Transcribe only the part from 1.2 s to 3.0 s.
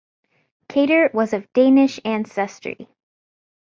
of Danish ancestry.